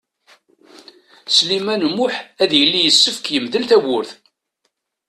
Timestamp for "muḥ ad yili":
1.95-2.81